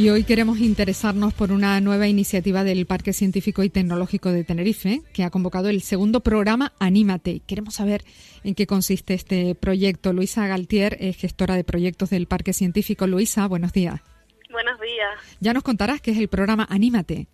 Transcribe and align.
Y 0.00 0.08
hoy 0.08 0.24
queremos 0.24 0.60
interesarnos 0.60 1.34
por 1.34 1.52
una 1.52 1.78
nueva 1.82 2.08
iniciativa 2.08 2.64
del 2.64 2.86
Parque 2.86 3.12
Científico 3.12 3.62
y 3.62 3.68
Tecnológico 3.68 4.30
de 4.30 4.44
Tenerife, 4.44 5.02
que 5.12 5.24
ha 5.24 5.30
convocado 5.30 5.68
el 5.68 5.82
segundo 5.82 6.20
programa 6.20 6.72
Anímate. 6.80 7.42
Queremos 7.46 7.74
saber 7.74 8.00
en 8.42 8.54
qué 8.54 8.66
consiste 8.66 9.12
este 9.12 9.54
proyecto. 9.54 10.14
Luisa 10.14 10.46
Galtier 10.46 10.96
es 11.00 11.18
gestora 11.18 11.54
de 11.54 11.64
proyectos 11.64 12.08
del 12.08 12.26
Parque 12.26 12.54
Científico. 12.54 13.06
Luisa, 13.06 13.46
buenos 13.46 13.74
días. 13.74 14.00
Buenos 14.50 14.80
días. 14.80 15.36
Ya 15.40 15.52
nos 15.52 15.62
contarás 15.62 16.00
qué 16.00 16.12
es 16.12 16.16
el 16.16 16.28
programa 16.28 16.66
Anímate. 16.70 17.26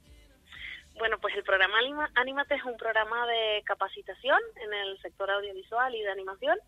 Bueno, 0.98 1.18
pues 1.20 1.36
el 1.36 1.44
programa 1.44 1.76
Anímate 2.16 2.56
es 2.56 2.64
un 2.64 2.76
programa 2.76 3.28
de 3.28 3.62
capacitación 3.62 4.40
en 4.56 4.74
el 4.74 5.00
sector 5.02 5.30
audiovisual 5.30 5.94
y 5.94 6.02
de 6.02 6.10
animación 6.10 6.58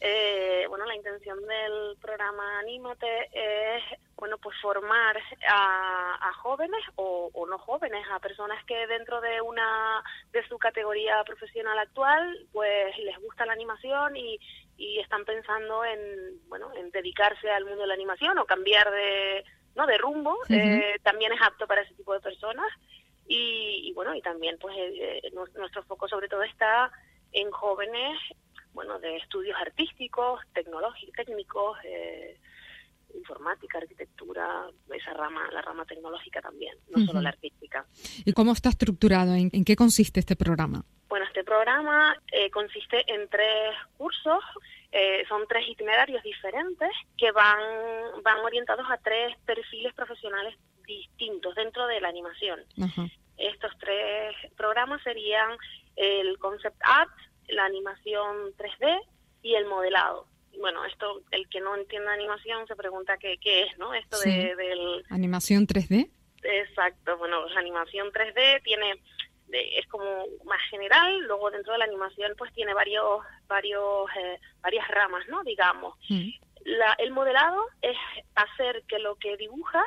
eh, 0.00 0.66
bueno, 0.68 0.84
la 0.84 0.94
intención 0.94 1.38
del 1.40 1.96
programa 2.00 2.58
Anímate 2.58 3.28
es, 3.32 3.82
bueno, 4.16 4.36
pues 4.38 4.56
formar 4.60 5.16
a, 5.48 6.32
jóvenes 6.42 6.80
o, 6.96 7.30
no 7.48 7.58
jóvenes, 7.58 8.04
a 8.12 8.20
personas 8.20 8.62
que 8.66 8.86
dentro 8.86 9.20
de 9.20 9.40
una 9.40 10.02
de 10.32 10.46
su 10.48 10.58
categoría 10.58 11.22
profesional 11.24 11.78
actual, 11.78 12.46
pues 12.52 12.96
les 12.98 13.18
gusta 13.18 13.46
la 13.46 13.52
animación 13.52 14.16
y, 14.16 14.38
están 15.00 15.24
pensando 15.24 15.84
en, 15.84 16.00
bueno, 16.48 16.70
en 16.74 16.90
dedicarse 16.90 17.50
al 17.50 17.64
mundo 17.64 17.82
de 17.82 17.86
la 17.86 17.94
animación 17.94 18.36
o 18.38 18.44
cambiar 18.44 18.90
de, 18.90 19.44
no, 19.74 19.86
de 19.86 19.96
rumbo. 19.96 20.36
Eh, 20.50 20.96
también 21.02 21.32
es 21.32 21.40
apto 21.40 21.66
para 21.66 21.82
ese 21.82 21.94
tipo 21.94 22.12
de 22.12 22.20
personas 22.20 22.66
y, 23.26 23.92
bueno, 23.94 24.14
y 24.14 24.20
también, 24.20 24.58
pues, 24.58 24.76
eh, 24.76 25.22
nuestro 25.32 25.82
foco 25.84 26.08
sobre 26.08 26.28
todo 26.28 26.42
está 26.42 26.90
en 27.32 27.50
jóvenes 27.50 28.18
bueno, 28.76 28.98
de 28.98 29.16
estudios 29.16 29.56
artísticos, 29.58 30.38
tecnológicos, 30.52 31.16
técnicos, 31.16 31.78
eh, 31.82 32.38
informática, 33.14 33.78
arquitectura, 33.78 34.66
esa 34.94 35.14
rama, 35.14 35.48
la 35.50 35.62
rama 35.62 35.86
tecnológica 35.86 36.42
también, 36.42 36.76
no 36.94 37.04
solo 37.06 37.22
la 37.22 37.30
artística. 37.30 37.86
¿Y 38.26 38.34
cómo 38.34 38.52
está 38.52 38.68
estructurado? 38.68 39.32
¿En, 39.34 39.64
qué 39.64 39.76
consiste 39.76 40.20
este 40.20 40.36
programa? 40.36 40.84
Bueno, 41.08 41.24
este 41.24 41.42
programa 41.42 42.14
eh, 42.30 42.50
consiste 42.50 43.02
en 43.10 43.26
tres 43.30 43.74
cursos, 43.96 44.44
eh, 44.92 45.24
son 45.26 45.46
tres 45.48 45.66
itinerarios 45.68 46.22
diferentes 46.22 46.90
que 47.16 47.32
van, 47.32 47.58
van 48.22 48.40
orientados 48.40 48.86
a 48.90 48.98
tres 48.98 49.34
perfiles 49.46 49.94
profesionales 49.94 50.54
distintos 50.86 51.54
dentro 51.54 51.86
de 51.86 52.00
la 52.02 52.08
animación. 52.08 52.60
Estos 53.38 53.72
tres 53.78 54.36
programas 54.54 55.02
serían 55.02 55.50
el 55.96 56.38
Concept 56.38 56.76
Art, 56.84 57.10
la 57.48 57.64
animación 57.64 58.54
3D 58.56 59.00
y 59.42 59.54
el 59.54 59.66
modelado. 59.66 60.26
Bueno, 60.58 60.84
esto, 60.86 61.22
el 61.30 61.48
que 61.48 61.60
no 61.60 61.76
entiende 61.76 62.08
animación 62.08 62.66
se 62.66 62.76
pregunta 62.76 63.18
qué, 63.18 63.36
qué 63.38 63.64
es, 63.64 63.78
¿no? 63.78 63.92
Esto 63.92 64.18
de, 64.20 64.56
del... 64.56 65.04
¿Animación 65.10 65.66
3D? 65.66 66.10
Exacto, 66.42 67.18
bueno, 67.18 67.46
la 67.48 67.60
animación 67.60 68.08
3D 68.08 68.62
tiene, 68.62 69.00
es 69.52 69.86
como 69.88 70.24
más 70.44 70.60
general, 70.70 71.20
luego 71.22 71.50
dentro 71.50 71.72
de 71.72 71.78
la 71.78 71.84
animación 71.84 72.32
pues 72.38 72.52
tiene 72.52 72.72
varios, 72.74 73.20
varios, 73.46 74.08
eh, 74.16 74.40
varias 74.60 74.88
ramas, 74.88 75.26
¿no? 75.28 75.42
Digamos. 75.44 75.96
Mm. 76.08 76.28
La, 76.64 76.94
el 76.98 77.12
modelado 77.12 77.64
es 77.82 77.96
hacer 78.34 78.82
que 78.88 78.98
lo 78.98 79.16
que 79.16 79.36
dibujas 79.36 79.86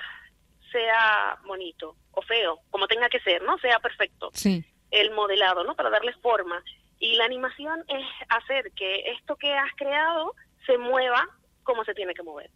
sea 0.72 1.38
bonito 1.46 1.96
o 2.12 2.22
feo, 2.22 2.60
como 2.70 2.88
tenga 2.88 3.10
que 3.10 3.20
ser, 3.20 3.42
¿no? 3.42 3.58
Sea 3.58 3.80
perfecto. 3.80 4.30
Sí. 4.34 4.64
El 4.92 5.12
modelado, 5.12 5.64
¿no? 5.64 5.76
Para 5.76 5.90
darle 5.90 6.14
forma. 6.22 6.64
Y 7.00 7.16
la 7.16 7.26
animación 7.26 7.84
es 7.88 8.06
hacer 8.30 8.72
que 8.74 9.12
esto 9.12 9.36
que 9.36 9.54
has 9.54 9.74
creado 9.76 10.36
se 10.66 10.78
mueva 10.78 11.28
como 11.64 11.86
se 11.86 11.94
tiene 11.94 12.16
que 12.16 12.24
mover. 12.24 12.50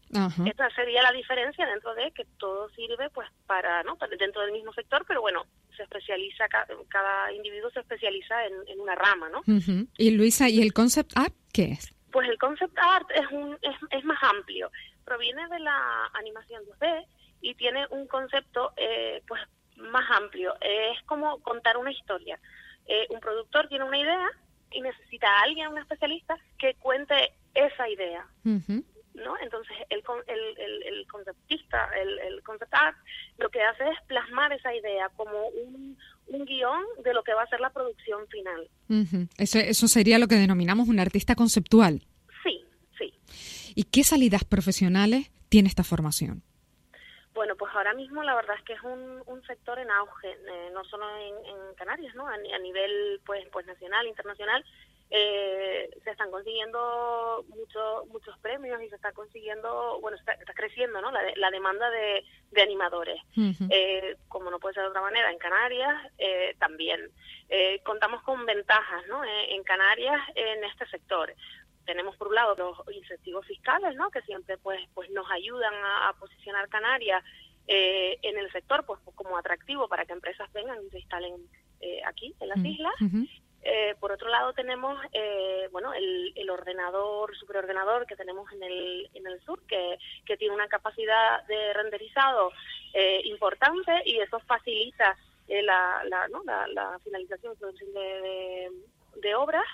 Esta 0.44 0.70
sería 0.72 1.04
la 1.04 1.12
diferencia 1.12 1.68
dentro 1.68 1.94
de 1.94 2.12
que 2.12 2.26
todo 2.40 2.68
sirve 2.70 3.12
pues 3.12 3.30
para, 3.46 3.84
¿no? 3.84 3.96
dentro 4.18 4.42
del 4.42 4.52
mismo 4.52 4.74
sector, 4.74 5.06
pero 5.08 5.22
bueno, 5.22 5.46
se 5.78 5.84
especializa, 5.84 6.46
cada, 6.90 7.32
individuo 7.32 7.70
se 7.70 7.82
especializa 7.82 8.36
en, 8.46 8.80
una 8.80 8.96
rama, 8.96 9.30
¿no? 9.30 9.44
Y 10.00 10.12
Luisa, 10.12 10.50
¿y 10.50 10.64
el 10.64 10.74
concept 10.74 11.12
art 11.16 11.36
qué 11.53 11.74
es? 11.74 11.94
Pues 12.12 12.28
el 12.28 12.40
concept 12.40 12.76
art 12.80 13.08
es, 13.14 13.32
un, 13.32 13.53
es, 13.62 13.76
es 13.92 14.03
más 14.03 14.18
amplio, 14.24 14.72
proviene 15.06 15.48
de 15.48 15.59
la 15.59 16.09
animación 16.14 16.64
2D 16.64 17.06
y 17.42 17.53
tiene 17.53 17.86
un 17.92 18.08
concepto 18.08 18.74
eh, 18.78 19.22
pues 19.28 19.42
más 19.78 20.09
amplio, 20.09 20.56
es 20.62 21.02
como 21.03 21.40
contar 21.44 21.78
una 21.78 21.92
historia. 21.92 22.40
Eh, 22.88 23.08
un 23.10 23.20
productor 23.20 23.68
tiene 23.68 23.86
una 23.86 23.98
idea 23.98 24.30
y 24.72 24.82
necesita 24.82 25.28
a 25.28 25.44
alguien, 25.44 25.68
un 25.68 25.78
especialista, 25.78 26.38
que 26.58 26.76
cuente 26.76 27.34
esa 27.54 27.90
idea. 27.90 28.26
¿no? 28.44 29.36
Entonces, 29.42 29.76
el, 29.90 30.04
el, 30.28 30.84
el, 30.84 31.08
conceptista, 31.08 31.90
el, 32.02 32.20
el 32.20 32.44
concept 32.44 32.74
art, 32.74 32.98
lo 33.38 33.50
que 33.50 33.62
hace 33.62 33.84
es 33.84 34.02
plasmar 34.08 34.52
esa 34.54 34.74
idea 34.74 35.10
como 35.16 35.48
un, 35.50 35.98
un 36.28 36.46
guion 36.46 36.84
de 37.04 37.14
lo 37.14 37.24
que 37.24 37.34
va 37.34 37.44
a 37.44 37.48
ser 37.48 37.60
la 37.60 37.70
producción 37.72 38.28
final. 38.28 38.70
eso, 39.38 39.60
eso 39.60 39.88
sería 39.88 40.20
lo 40.20 40.28
que 40.28 40.36
denominamos 40.36 40.88
un 40.88 41.00
artista 41.00 41.36
conceptual. 41.36 42.02
Sí, 42.44 42.66
sí. 42.98 43.14
¿Y 43.76 43.84
qué 43.84 44.04
salidas 44.04 44.44
profesionales 44.44 45.32
tiene 45.50 45.70
esta 45.70 45.84
formación? 45.84 46.44
Bueno, 47.34 47.56
pues 47.56 47.74
ahora 47.74 47.94
mismo 47.94 48.24
la 48.24 48.36
verdad 48.36 48.56
es 48.58 48.64
que 48.64 48.74
es 48.74 48.82
un, 48.84 49.24
un 49.26 49.44
sector 49.46 49.80
en 49.80 49.90
auge, 49.90 50.32
eh, 50.32 50.70
no 50.72 50.84
solo 50.86 51.06
en, 51.18 51.34
Canarias, 51.76 52.16
¿no? 52.16 52.28
A, 52.28 52.38
nivel 52.38 53.20
pues 53.26 53.46
pues 53.52 53.66
nacional, 53.66 54.08
internacional, 54.08 54.64
eh, 55.10 55.90
se 56.04 56.12
están 56.12 56.32
consiguiendo 56.32 57.44
muchos 57.50 58.08
muchos 58.08 58.38
premios 58.40 58.82
y 58.82 58.90
se 58.90 58.96
está 58.96 59.12
consiguiendo, 59.12 60.00
bueno, 60.00 60.18
está, 60.18 60.36
creciendo, 60.54 61.02
¿no? 61.02 61.12
La, 61.12 61.22
la 61.36 61.52
demanda 61.52 61.90
de, 61.90 62.24
de 62.54 62.62
animadores. 62.62 63.20
eh, 63.70 64.16
como 64.30 64.50
no 64.50 64.60
puede 64.60 64.76
ser 64.76 64.84
de 64.84 64.90
otra 64.90 65.02
manera, 65.02 65.32
en 65.32 65.38
Canarias 65.40 66.12
eh, 66.18 66.56
también. 66.60 67.10
Eh, 67.50 67.82
contamos 67.84 68.22
con 68.24 68.46
ventajas, 68.46 69.06
¿no? 69.08 69.24
en 69.26 69.64
Canarias 69.64 70.22
en 70.36 70.64
este 70.64 70.86
sector 70.88 71.34
tenemos 71.86 72.16
por 72.18 72.30
un 72.30 72.36
lado 72.36 72.56
los 72.56 72.96
incentivos 72.96 73.46
fiscales, 73.46 73.96
¿no? 73.96 74.10
Que 74.10 74.22
siempre 74.22 74.58
pues 74.58 74.80
pues 74.94 75.10
nos 75.12 75.30
ayudan 75.32 75.74
a, 75.74 76.14
posicionar 76.20 76.70
Canarias 76.70 77.24
eh, 77.68 78.18
en 78.22 78.38
el 78.38 78.52
sector 78.52 78.86
pues 78.86 79.00
como 79.16 79.38
atractivo 79.38 79.88
para 79.88 80.06
que 80.06 80.14
empresas 80.14 80.52
vengan 80.54 80.78
y 80.86 80.90
se 80.90 81.00
instalen 81.00 81.36
eh, 81.82 82.02
aquí 82.06 82.34
en 82.40 82.50
las 82.50 82.60
islas. 82.60 82.94
Eh, 83.66 83.96
por 84.02 84.12
otro 84.12 84.28
lado 84.28 84.52
tenemos 84.54 85.00
bueno 85.72 85.94
el, 85.94 86.34
el, 86.36 86.50
ordenador 86.50 87.34
superordenador 87.38 88.06
que 88.06 88.18
tenemos 88.18 88.52
en 88.52 88.62
el 88.62 89.10
en 89.14 89.26
el 89.26 89.42
sur 89.46 89.66
que, 89.66 89.98
que 90.26 90.36
tiene 90.36 90.54
una 90.54 90.68
capacidad 90.68 91.46
de 91.46 91.74
renderizado 91.74 92.52
importante 93.24 94.02
y 94.06 94.20
eso 94.20 94.40
facilita 94.42 95.18
la, 95.48 96.04
la, 96.06 96.28
¿no? 96.28 96.44
la, 96.44 97.00
finalización 97.04 97.56
de, 97.60 97.94
de, 97.94 98.72
de 99.22 99.36
obras 99.36 99.66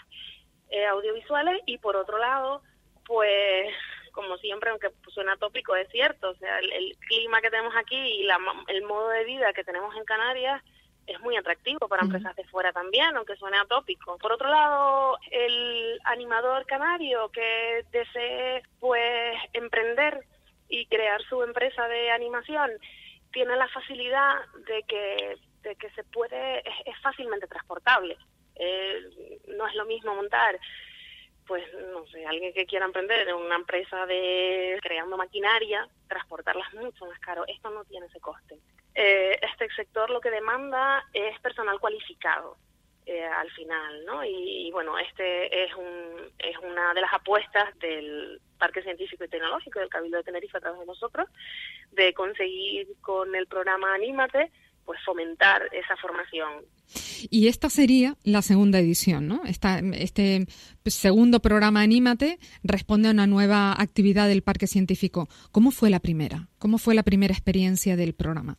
eh, 0.70 0.86
audiovisuales 0.86 1.62
y 1.66 1.78
por 1.78 1.96
otro 1.96 2.18
lado, 2.18 2.62
pues 3.06 3.74
como 4.12 4.38
siempre, 4.38 4.70
aunque 4.70 4.90
suena 5.10 5.38
tópico, 5.38 5.76
es 5.76 5.88
cierto, 5.90 6.32
o 6.32 6.36
sea, 6.36 6.60
el, 6.60 6.98
clima 7.08 7.42
que 7.42 7.50
tenemos 7.50 7.74
aquí 7.76 7.96
y 7.96 8.24
la, 8.24 8.38
el 8.68 8.84
modo 8.84 9.10
de 9.10 9.24
vida 9.24 9.54
que 9.54 9.64
tenemos 9.64 9.96
en 9.96 10.04
Canarias 10.04 10.62
es 11.08 11.20
muy 11.22 11.36
atractivo 11.38 11.88
para 11.88 12.04
empresas 12.04 12.36
de 12.36 12.44
fuera 12.46 12.72
también, 12.72 13.16
aunque 13.16 13.36
suene 13.36 13.58
atópico. 13.58 14.18
Por 14.20 14.32
otro 14.32 14.48
lado, 14.48 15.18
el 15.32 16.00
animador 16.04 16.66
canario 16.68 17.30
que 17.30 17.84
desee 17.92 18.62
pues 18.80 19.36
emprender 19.54 20.24
y 20.68 20.86
crear 20.86 21.22
su 21.24 21.42
empresa 21.42 21.88
de 21.88 22.12
animación 22.12 22.70
tiene 23.32 23.56
la 23.56 23.68
facilidad 23.70 24.36
de 24.68 24.84
que 24.84 25.38
de 25.64 25.76
que 25.76 25.90
se 25.92 26.04
puede 26.06 26.60
es 26.60 27.02
fácilmente 27.02 27.48
transportable 27.48 28.18
eh, 28.60 29.40
no 29.48 29.68
es 29.68 29.76
lo 29.76 29.86
mismo 29.86 30.14
montar 30.14 30.60
pues 31.50 31.64
no 31.92 32.06
sé, 32.06 32.24
alguien 32.28 32.54
que 32.54 32.68
quiera 32.68 32.86
emprender 32.86 33.28
en 33.28 33.34
una 33.34 33.56
empresa 33.56 34.06
de 34.06 34.78
creando 34.84 35.18
maquinaria, 35.18 35.90
transportarlas 36.08 36.72
mucho 36.76 37.08
más 37.08 37.20
caro, 37.22 37.44
esto 37.48 37.72
no 37.72 37.84
tiene 37.86 38.06
ese 38.06 38.20
coste. 38.20 38.60
Eh, 38.94 39.40
este 39.42 39.68
sector 39.76 40.12
lo 40.12 40.22
que 40.22 40.30
demanda 40.30 41.04
es 41.12 41.40
personal 41.40 41.80
cualificado 41.80 42.58
eh, 43.08 43.26
al 43.26 43.50
final, 43.50 44.06
¿no? 44.06 44.24
Y, 44.24 44.70
bueno, 44.72 45.00
este 45.00 45.64
es 45.64 45.74
un, 45.74 46.32
es 46.38 46.56
una 46.60 46.94
de 46.94 47.02
las 47.02 47.14
apuestas 47.14 47.76
del 47.80 48.40
Parque 48.60 48.84
Científico 48.84 49.24
y 49.24 49.30
Tecnológico 49.30 49.80
del 49.80 49.90
Cabildo 49.90 50.18
de 50.18 50.24
Tenerife 50.24 50.60
a 50.60 50.62
través 50.62 50.80
de 50.80 50.86
nosotros, 50.86 51.28
de 51.94 52.14
conseguir 52.14 52.90
con 53.02 53.34
el 53.34 53.48
programa 53.48 53.96
Anímate 53.96 54.52
pues 54.90 55.00
fomentar 55.06 55.70
esa 55.72 55.96
formación. 55.98 56.66
Y 57.30 57.48
esta 57.48 57.70
sería 57.70 58.16
la 58.24 58.42
segunda 58.42 58.80
edición, 58.80 59.28
¿no? 59.28 59.44
Esta, 59.46 59.78
este 59.94 60.48
segundo 60.84 61.42
programa 61.42 61.82
Anímate 61.82 62.40
responde 62.64 63.08
a 63.08 63.12
una 63.12 63.28
nueva 63.28 63.80
actividad 63.80 64.28
del 64.28 64.42
Parque 64.42 64.66
Científico. 64.66 65.28
¿Cómo 65.52 65.70
fue 65.70 65.92
la 65.92 66.00
primera? 66.00 66.48
¿Cómo 66.58 66.80
fue 66.80 66.96
la 66.96 67.04
primera 67.04 67.36
experiencia 67.36 67.96
del 67.96 68.16
programa? 68.16 68.58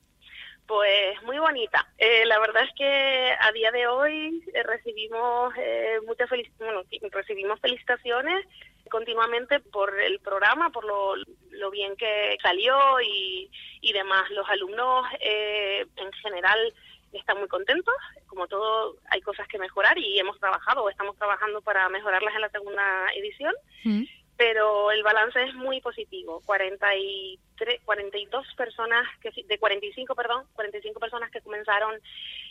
Pues 0.69 1.21
muy 1.25 1.41
bonita. 1.41 1.85
Eh, 1.99 2.25
la 2.27 2.39
verdad 2.39 2.63
es 2.63 2.71
que 2.77 3.33
a 3.41 3.51
día 3.51 3.73
de 3.73 3.89
hoy 3.89 4.41
eh, 4.55 4.63
recibimos 4.63 5.53
eh, 5.59 5.99
muchas 6.07 6.31
bueno, 6.61 6.85
recibimos 7.11 7.59
felicitaciones 7.59 8.47
continuamente 8.91 9.61
por 9.61 9.99
el 9.99 10.21
programa, 10.21 10.71
por 10.71 10.85
lo, 10.85 11.15
lo 11.51 11.71
bien 11.71 11.97
que 11.97 12.37
salió 12.43 13.01
y, 13.01 13.51
y 13.81 13.93
demás. 13.93 14.29
Los 14.31 14.49
alumnos 14.49 15.07
en 15.21 16.13
general 16.23 16.75
están 17.13 17.39
muy 17.39 17.49
contentos. 17.49 17.95
Como 18.27 18.47
todo, 18.47 18.97
hay 19.11 19.21
cosas 19.23 19.49
que 19.49 19.59
mejorar 19.59 19.99
y 19.99 20.19
hemos 20.19 20.39
trabajado 20.39 20.85
o 20.85 20.91
estamos 20.91 21.17
trabajando 21.17 21.63
para 21.63 21.89
mejorarlas 21.89 22.35
en 22.35 22.41
la 22.43 22.51
segunda 22.51 23.07
edición. 23.15 23.55
Mm 23.85 24.05
pero 24.41 24.91
el 24.91 25.03
balance 25.03 25.39
es 25.43 25.55
muy 25.55 25.83
positivo. 25.83 26.41
43, 26.47 27.81
42 27.85 28.47
personas, 28.57 29.07
que, 29.21 29.31
de 29.47 29.59
45, 29.59 30.15
perdón, 30.15 30.47
45 30.55 30.99
personas 30.99 31.31
que 31.31 31.43
comenzaron 31.43 31.95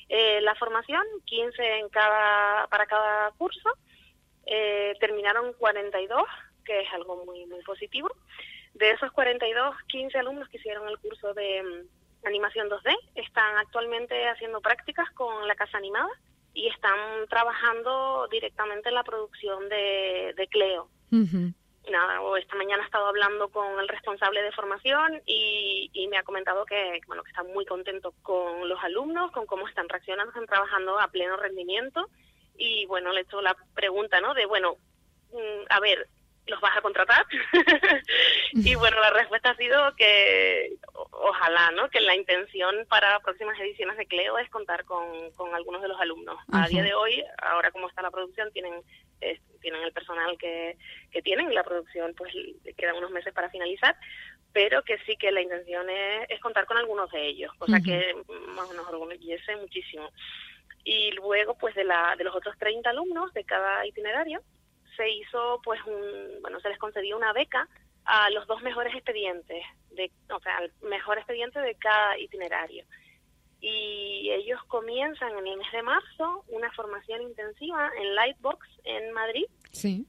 eh, 0.07 0.39
la 0.42 0.53
formación, 0.53 1.01
15 1.25 1.80
en 1.80 1.89
cada, 1.89 2.68
para 2.68 2.85
cada 2.85 3.31
curso, 3.31 3.71
eh, 4.50 4.96
terminaron 5.00 5.54
42, 5.54 6.24
que 6.66 6.81
es 6.81 6.94
algo 6.94 7.24
muy, 7.25 7.46
muy 7.46 7.62
positivo. 7.63 8.10
De 8.74 8.92
esos 8.92 9.12
42, 9.12 9.75
15 9.88 10.18
alumnos 10.18 10.50
que 10.50 10.57
hicieron 10.57 10.88
el 10.88 10.98
curso 11.00 11.34
de 11.34 11.63
mm, 11.63 12.28
animación 12.28 12.69
2D 12.69 12.96
están 13.16 13.57
actualmente 13.57 14.28
haciendo 14.28 14.62
prácticas 14.62 15.10
con 15.12 15.48
la 15.48 15.56
casa 15.56 15.78
animada 15.78 16.10
y 16.54 16.68
están 16.68 17.28
trabajando 17.30 18.28
directamente 18.31 18.90
en 18.90 18.96
la 18.96 19.04
producción 19.04 19.69
de, 19.69 20.34
de 20.36 20.48
Cleo 20.48 20.90
nada, 21.90 22.19
esta 22.40 22.56
mañana 22.56 22.84
he 22.84 22.86
estado 22.86 23.07
hablando 23.07 23.50
con 23.50 23.80
el 23.80 23.88
responsable 23.88 24.42
de 24.42 24.52
formación 24.52 25.22
y, 25.25 26.07
me 26.10 26.18
ha 26.18 26.24
comentado 26.24 26.66
que, 26.66 27.02
bueno, 27.07 27.24
que 27.24 27.30
está 27.30 27.44
muy 27.44 27.66
contento 27.66 28.13
con 28.24 28.68
los 28.68 28.84
alumnos, 28.84 29.31
con 29.31 29.45
cómo 29.45 29.68
están 29.68 29.88
reaccionando, 29.88 30.31
están 30.31 30.48
trabajando 30.48 31.00
a 31.00 31.07
pleno 31.10 31.38
rendimiento. 31.38 32.10
Y 32.59 32.85
bueno, 32.85 33.11
le 33.11 33.21
he 33.21 33.23
hecho 33.23 33.41
la 33.41 33.56
pregunta, 33.73 34.21
¿no? 34.21 34.35
De, 34.35 34.45
bueno, 34.45 34.75
mm, 35.31 35.65
a 35.69 35.79
ver, 35.79 36.07
¿los 36.45 36.61
vas 36.61 36.77
a 36.77 36.81
contratar? 36.81 37.25
y 38.53 38.75
bueno, 38.75 39.00
la 39.00 39.09
respuesta 39.11 39.51
ha 39.51 39.56
sido 39.56 39.95
que 39.95 40.75
ojalá, 41.11 41.71
¿no? 41.71 41.89
Que 41.89 42.01
la 42.01 42.15
intención 42.15 42.85
para 42.88 43.19
próximas 43.21 43.59
ediciones 43.59 43.97
de 43.97 44.06
Cleo 44.06 44.38
es 44.38 44.50
contar 44.50 44.85
con, 44.85 45.31
con 45.31 45.56
algunos 45.56 45.81
de 45.81 45.88
los 45.88 46.00
alumnos. 46.00 46.38
A 46.51 46.67
día 46.67 46.83
de 46.83 46.94
hoy, 46.94 47.23
ahora 47.41 47.71
como 47.71 47.88
está 47.88 48.01
la 48.01 48.11
producción, 48.11 48.51
tienen 48.51 48.83
tienen 49.59 49.83
el 49.83 49.91
personal 49.91 50.38
que, 50.38 50.77
que 51.11 51.21
tienen, 51.21 51.53
la 51.53 51.63
producción 51.63 52.13
pues 52.15 52.33
quedan 52.77 52.95
unos 52.95 53.11
meses 53.11 53.33
para 53.33 53.50
finalizar, 53.50 53.95
pero 54.53 54.83
que 54.83 54.97
sí 55.00 55.15
que 55.17 55.31
la 55.31 55.41
intención 55.41 55.88
es, 55.89 56.39
contar 56.39 56.65
con 56.65 56.77
algunos 56.77 57.11
de 57.11 57.27
ellos, 57.27 57.53
cosa 57.57 57.79
que 57.81 58.15
nos 58.27 58.88
orgullece 58.88 59.56
muchísimo. 59.57 60.09
Y 60.84 61.12
luego, 61.12 61.56
pues 61.58 61.76
de, 61.76 61.84
la, 61.84 62.16
de 62.18 62.24
los 62.24 62.36
otros 62.36 62.58
30 62.58 62.90
alumnos 62.90 63.34
de 63.34 63.44
cada 63.44 63.86
itinerario, 63.86 64.42
se 64.96 65.10
hizo, 65.10 65.62
pues, 65.64 65.80
un, 65.86 66.42
bueno, 66.42 66.60
se 66.60 66.70
les 66.70 66.78
concedió 66.78 67.18
una 67.18 67.34
beca 67.34 67.68
a 68.06 68.30
los 68.31 68.48
dos 68.48 68.62
mejores 68.62 68.94
expedientes, 68.96 69.64
de, 69.92 70.12
o 70.34 70.40
sea, 70.40 70.58
al 70.58 70.72
mejor 70.81 71.18
expediente 71.18 71.60
de 71.60 71.76
cada 71.76 72.18
itinerario 72.18 72.86
y 73.62 74.31
ellos 74.31 74.62
comienzan 74.68 75.38
en 75.38 75.48
el 75.48 75.58
mes 75.58 75.72
de 75.72 75.84
marzo 75.84 76.46
una 76.48 76.72
formación 76.72 77.22
intensiva 77.22 77.92
en 78.00 78.16
Lightbox 78.16 78.68
en 78.86 79.12
Madrid. 79.12 79.46
Sí. 79.72 80.06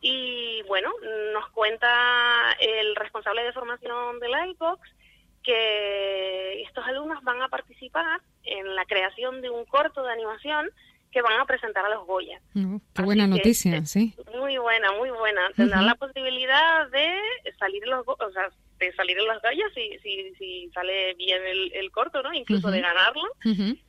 Y 0.00 0.62
bueno, 0.62 0.90
nos 1.32 1.48
cuenta 1.50 2.52
el 2.58 2.96
responsable 2.96 3.44
de 3.44 3.52
formación 3.52 4.18
de 4.18 4.28
Lightbox 4.28 4.80
que 5.42 6.62
estos 6.62 6.84
alumnos 6.86 7.22
van 7.22 7.40
a 7.42 7.48
participar 7.48 8.20
en 8.44 8.74
la 8.74 8.84
creación 8.84 9.40
de 9.40 9.50
un 9.50 9.64
corto 9.64 10.02
de 10.02 10.12
animación 10.12 10.70
que 11.10 11.22
van 11.22 11.40
a 11.40 11.44
presentar 11.44 11.84
a 11.84 11.90
los 11.90 12.06
Goya. 12.06 12.40
Mm, 12.54 12.76
qué 12.94 13.02
buena 13.02 13.26
noticia, 13.26 13.84
sí. 13.84 14.14
Muy 14.36 14.58
buena, 14.58 14.92
muy 14.92 15.10
buena. 15.10 15.40
Tendrán 15.56 15.86
la 15.86 15.96
posibilidad 15.96 16.88
de 16.90 17.18
salir 17.58 17.86
los, 17.86 18.06
o 18.06 18.30
sea, 18.32 18.48
de 18.78 18.92
salir 18.94 19.18
en 19.18 19.26
las 19.26 19.42
gallas 19.42 19.70
si, 19.74 19.98
si, 20.02 20.32
si 20.38 20.70
sale 20.72 21.14
bien 21.14 21.42
el, 21.44 21.90
corto, 21.90 22.22
¿no? 22.22 22.32
Incluso 22.32 22.70
de 22.70 22.80
ganarlo. 22.80 23.28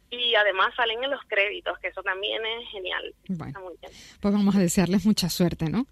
Y 0.09 0.35
además 0.35 0.73
salen 0.75 1.03
en 1.03 1.11
los 1.11 1.21
créditos, 1.27 1.77
que 1.79 1.87
eso 1.87 2.03
también 2.03 2.41
es 2.45 2.69
genial. 2.69 3.15
Pues 4.19 4.33
vamos 4.33 4.55
a 4.55 4.59
desearles 4.59 5.05
mucha 5.05 5.29
suerte, 5.29 5.69
¿no? 5.69 5.85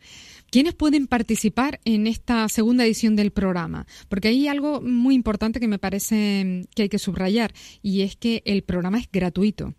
¿Quiénes 0.51 0.74
pueden 0.74 1.07
participar 1.07 1.80
en 1.86 2.07
esta 2.07 2.48
segunda 2.50 2.84
edición 2.84 3.16
del 3.16 3.31
programa? 3.31 3.86
Porque 4.10 4.30
hay 4.30 4.48
algo 4.48 4.81
muy 4.81 5.13
importante 5.13 5.60
que 5.60 5.68
me 5.68 5.78
parece 5.78 6.63
que 6.75 6.84
hay 6.84 6.90
que 6.90 6.98
subrayar, 6.98 7.51
y 7.84 8.01
es 8.01 8.16
que 8.16 8.42
el 8.46 8.63
programa 8.63 8.98
es 8.98 9.12
gratuito. 9.12 9.74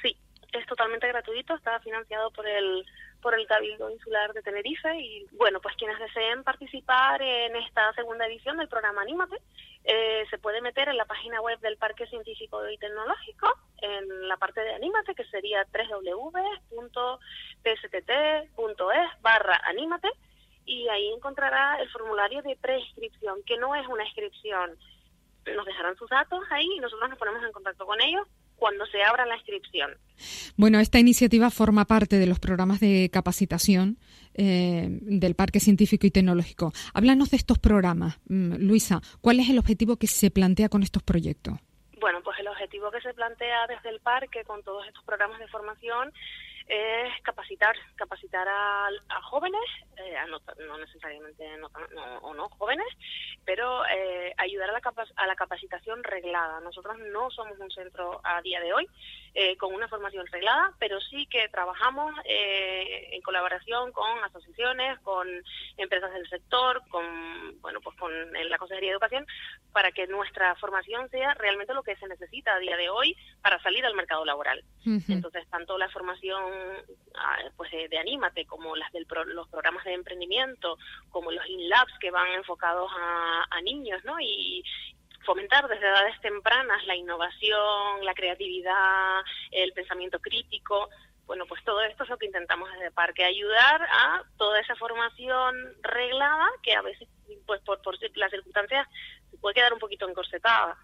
Sí, 0.00 0.16
es 0.52 0.66
totalmente 0.66 1.08
gratuito, 1.08 1.54
está 1.54 1.80
financiado 1.80 2.30
por 2.30 2.46
el 2.46 2.84
por 3.20 3.34
el 3.34 3.48
Cabildo 3.48 3.90
Insular 3.90 4.32
de 4.32 4.42
Tenerife 4.42 4.96
y 5.00 5.26
bueno, 5.32 5.60
pues 5.60 5.74
quienes 5.76 5.98
deseen 5.98 6.44
participar 6.44 7.20
en 7.20 7.56
esta 7.56 7.92
segunda 7.94 8.24
edición 8.26 8.56
del 8.58 8.68
programa 8.68 9.02
Anímate 9.02 9.38
eh, 9.84 10.24
se 10.28 10.38
puede 10.38 10.60
meter 10.60 10.88
en 10.88 10.96
la 10.96 11.04
página 11.04 11.40
web 11.40 11.58
del 11.60 11.76
Parque 11.76 12.06
Científico 12.06 12.68
y 12.68 12.78
Tecnológico 12.78 13.48
en 13.78 14.28
la 14.28 14.36
parte 14.36 14.60
de 14.60 14.74
Anímate 14.74 15.14
que 15.14 15.24
sería 15.24 15.66
www.pstt.es 15.72 16.42
barra 19.22 19.60
Anímate 19.64 20.08
y 20.66 20.86
ahí 20.88 21.08
encontrará 21.12 21.80
el 21.80 21.88
formulario 21.90 22.42
de 22.42 22.56
preinscripción 22.56 23.42
que 23.44 23.56
no 23.56 23.74
es 23.74 23.86
una 23.86 24.04
inscripción. 24.04 24.76
Nos 25.54 25.64
dejarán 25.64 25.96
sus 25.96 26.10
datos 26.10 26.44
ahí 26.50 26.68
y 26.76 26.80
nosotros 26.80 27.08
nos 27.08 27.18
ponemos 27.18 27.42
en 27.42 27.52
contacto 27.52 27.86
con 27.86 28.00
ellos 28.02 28.26
cuando 28.58 28.84
se 28.86 29.02
abra 29.02 29.24
la 29.26 29.36
inscripción. 29.36 29.96
Bueno, 30.56 30.80
esta 30.80 30.98
iniciativa 30.98 31.50
forma 31.50 31.84
parte 31.84 32.18
de 32.18 32.26
los 32.26 32.40
programas 32.40 32.80
de 32.80 33.08
capacitación 33.12 33.98
eh, 34.34 34.88
del 34.90 35.34
Parque 35.34 35.60
Científico 35.60 36.06
y 36.06 36.10
Tecnológico. 36.10 36.72
Háblanos 36.94 37.30
de 37.30 37.36
estos 37.36 37.58
programas, 37.58 38.18
mm, 38.28 38.56
Luisa. 38.58 39.00
¿Cuál 39.20 39.40
es 39.40 39.48
el 39.48 39.58
objetivo 39.58 39.96
que 39.96 40.06
se 40.06 40.30
plantea 40.30 40.68
con 40.68 40.82
estos 40.82 41.02
proyectos? 41.02 41.58
Bueno, 42.00 42.20
pues 42.22 42.38
el 42.38 42.48
objetivo 42.48 42.90
que 42.90 43.00
se 43.00 43.14
plantea 43.14 43.66
desde 43.66 43.90
el 43.90 44.00
parque 44.00 44.44
con 44.44 44.62
todos 44.62 44.86
estos 44.86 45.04
programas 45.04 45.38
de 45.40 45.48
formación 45.48 46.12
es 46.68 47.22
capacitar, 47.22 47.74
capacitar 47.96 48.46
a, 48.46 48.88
jóvenes, 49.22 49.60
eh, 49.96 50.14
no, 50.28 50.78
necesariamente 50.78 51.44
no, 51.58 51.68
o 52.20 52.34
no 52.34 52.48
jóvenes, 52.50 52.86
pero 53.44 53.84
eh, 53.86 54.34
ayudar 54.36 54.70
a 54.70 54.72
la, 54.72 54.80
a 55.16 55.26
la 55.26 55.36
capacitación 55.36 56.04
reglada. 56.04 56.60
Nosotros 56.60 56.96
no 57.12 57.30
somos 57.30 57.58
un 57.58 57.70
centro 57.70 58.20
a 58.22 58.40
día 58.42 58.60
de 58.60 58.72
hoy 58.72 58.86
eh, 59.34 59.56
con 59.56 59.74
una 59.74 59.88
formación 59.88 60.26
reglada, 60.26 60.72
pero 60.78 61.00
sí 61.00 61.26
que 61.26 61.48
trabajamos 61.48 62.14
en 62.24 63.22
colaboración 63.22 63.92
con 63.92 64.24
asociaciones, 64.24 64.98
con 65.00 65.26
empresas 65.76 66.12
del 66.12 66.28
sector, 66.28 66.82
con 66.88 67.60
bueno 67.60 67.80
pues 67.80 67.96
con 67.96 68.12
la 68.32 68.58
Consejería 68.58 68.90
de 68.90 68.94
Educación, 68.94 69.26
para 69.72 69.92
que 69.92 70.06
nuestra 70.06 70.54
formación 70.56 71.08
sea 71.10 71.34
realmente 71.34 71.74
lo 71.74 71.82
que 71.82 71.96
se 71.96 72.08
necesita 72.08 72.54
a 72.54 72.58
día 72.58 72.76
de 72.76 72.90
hoy 72.90 73.16
para 73.42 73.60
salir 73.62 73.84
al 73.86 73.94
mercado 73.94 74.24
laboral. 74.24 74.62
Entonces, 74.84 75.46
tanto 75.50 75.76
la 75.76 75.88
formación 75.90 76.57
pues 77.56 77.70
de, 77.70 77.98
Anímate, 77.98 78.46
como 78.46 78.76
las 78.76 78.92
de 78.92 79.04
los 79.26 79.48
programas 79.48 79.84
de 79.84 79.94
emprendimiento, 79.94 80.78
como 81.10 81.32
los 81.32 81.46
InLabs 81.48 81.98
que 82.00 82.10
van 82.10 82.28
enfocados 82.32 82.90
a, 82.96 83.60
niños, 83.62 84.02
¿no? 84.04 84.18
Y, 84.20 84.64
fomentar 85.26 85.68
desde 85.68 85.86
edades 85.86 86.18
tempranas 86.22 86.86
la 86.86 86.96
innovación, 86.96 88.02
la 88.02 88.14
creatividad, 88.14 89.20
el 89.50 89.72
pensamiento 89.74 90.20
crítico. 90.20 90.88
Bueno, 91.26 91.44
pues 91.46 91.62
todo 91.64 91.82
esto 91.82 92.04
es 92.04 92.08
lo 92.08 92.16
que 92.16 92.24
intentamos 92.24 92.72
desde 92.72 92.90
Parque, 92.92 93.24
ayudar 93.24 93.82
a 93.82 94.24
toda 94.38 94.58
esa 94.60 94.74
formación 94.76 95.54
reglada 95.82 96.46
que 96.62 96.72
a 96.72 96.80
veces, 96.80 97.06
pues 97.44 97.60
por, 97.60 97.82
por 97.82 97.98
las 98.16 98.30
circunstancias, 98.30 98.88
puede 99.40 99.54
quedar 99.54 99.72
un 99.72 99.78
poquito 99.78 100.08
encorsetada. 100.08 100.76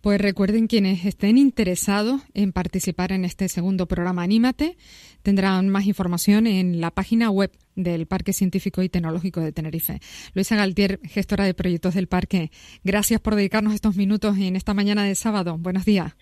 Pues 0.00 0.20
recuerden 0.20 0.66
quienes 0.66 1.04
estén 1.04 1.38
interesados 1.38 2.22
en 2.34 2.52
participar 2.52 3.12
en 3.12 3.24
este 3.24 3.48
segundo 3.48 3.86
programa 3.86 4.22
Anímate, 4.22 4.76
tendrán 5.22 5.68
más 5.68 5.86
información 5.86 6.46
en 6.46 6.80
la 6.80 6.90
página 6.90 7.30
web 7.30 7.52
del 7.74 8.06
Parque 8.06 8.32
Científico 8.32 8.82
y 8.82 8.88
Tecnológico 8.88 9.40
de 9.40 9.52
Tenerife. 9.52 10.00
Luisa 10.34 10.56
Galtier, 10.56 11.00
gestora 11.04 11.44
de 11.44 11.54
proyectos 11.54 11.94
del 11.94 12.08
parque, 12.08 12.50
gracias 12.84 13.20
por 13.20 13.34
dedicarnos 13.34 13.74
estos 13.74 13.96
minutos 13.96 14.36
en 14.38 14.56
esta 14.56 14.74
mañana 14.74 15.04
de 15.04 15.14
sábado. 15.14 15.56
Buenos 15.58 15.84
días. 15.84 16.02
Buenos 16.02 16.16
días, 16.16 16.21